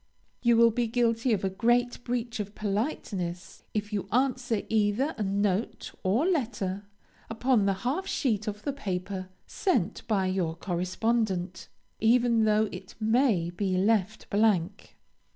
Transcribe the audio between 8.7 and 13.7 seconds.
paper sent by your correspondent, even though it may